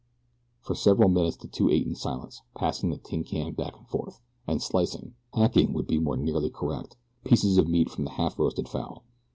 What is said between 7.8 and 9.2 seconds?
from the half roasted fowl.